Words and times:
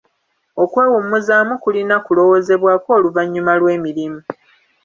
Okwewummuzaamu 0.63 1.53
kulina 1.63 1.95
kulowoozebwako 2.05 2.89
oluvannyuma 2.97 3.53
lw'emirimu. 3.59 4.19